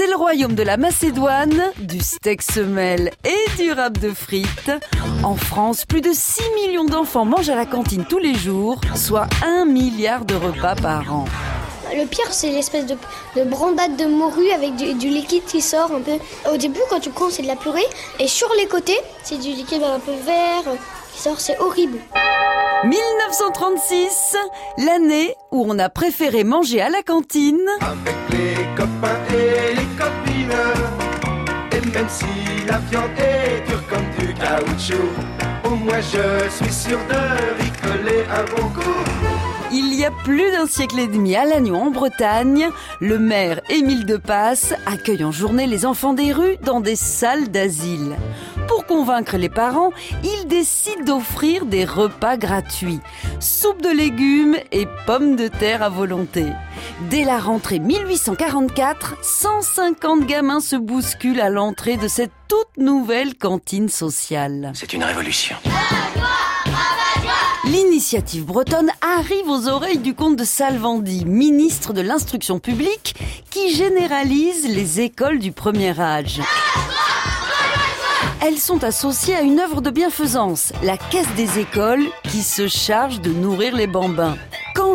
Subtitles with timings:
[0.00, 4.72] C'est le royaume de la Macédoine, du steak semelle et du rap de frites.
[5.22, 9.26] En France, plus de 6 millions d'enfants mangent à la cantine tous les jours, soit
[9.44, 11.26] 1 milliard de repas par an.
[11.94, 12.96] Le pire, c'est l'espèce de,
[13.36, 16.18] de, brandade de morue avec du, du, liquide qui sort un peu.
[16.50, 17.84] Au début, quand tu prends, c'est de la purée.
[18.18, 20.78] Et sur les côtés, c'est du liquide un peu vert
[21.12, 21.38] qui sort.
[21.38, 21.98] C'est horrible.
[22.84, 24.36] 1936,
[24.78, 27.60] l'année où on a préféré manger à la cantine.
[27.82, 29.49] Avec les copains et
[32.10, 32.26] si
[32.66, 35.10] la viande est dure comme du caoutchouc,
[35.64, 38.79] au moins je suis sûr de ricoler un bon coup.
[39.72, 42.68] Il y a plus d'un siècle et demi à Lannion en Bretagne,
[43.00, 47.50] le maire Émile de Passe accueille en journée les enfants des rues dans des salles
[47.52, 48.16] d'asile.
[48.66, 49.92] Pour convaincre les parents,
[50.24, 52.98] il décide d'offrir des repas gratuits,
[53.38, 56.46] soupe de légumes et pommes de terre à volonté.
[57.08, 63.88] Dès la rentrée 1844, 150 gamins se bousculent à l'entrée de cette toute nouvelle cantine
[63.88, 64.72] sociale.
[64.74, 65.56] C'est une révolution.
[68.00, 73.14] L'initiative bretonne arrive aux oreilles du comte de Salvandy, ministre de l'instruction publique,
[73.50, 76.40] qui généralise les écoles du premier âge.
[78.40, 83.20] Elles sont associées à une œuvre de bienfaisance, la Caisse des écoles, qui se charge
[83.20, 84.38] de nourrir les bambins.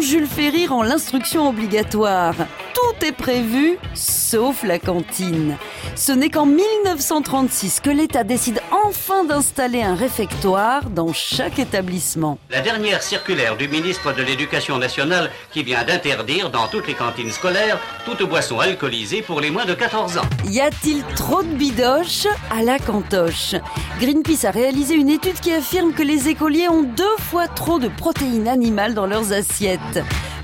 [0.01, 2.35] Jules Ferry rend l'instruction obligatoire,
[2.73, 5.57] tout est prévu, sauf la cantine.
[5.95, 12.37] Ce n'est qu'en 1936 que l'État décide enfin d'installer un réfectoire dans chaque établissement.
[12.51, 17.31] La dernière circulaire du ministre de l'Éducation nationale qui vient d'interdire dans toutes les cantines
[17.31, 20.25] scolaires toute boisson alcoolisée pour les moins de 14 ans.
[20.49, 23.55] Y a-t-il trop de bidoches à la cantoche?
[23.99, 27.87] Greenpeace a réalisé une étude qui affirme que les écoliers ont deux fois trop de
[27.87, 29.79] protéines animales dans leurs assiettes.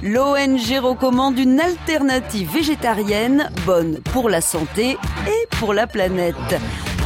[0.04, 4.98] L'ONG recommande une alternative végétarienne bonne pour la santé
[5.28, 6.36] et pour la planète.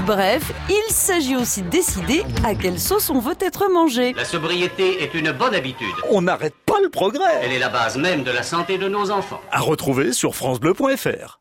[0.05, 4.13] Bref, il s'agit aussi de décider à quelle sauce on veut être mangé.
[4.13, 5.95] La sobriété est une bonne habitude.
[6.11, 7.41] On n'arrête pas le progrès.
[7.41, 9.41] Elle est la base même de la santé de nos enfants.
[9.51, 11.39] À retrouver sur francebleu.fr.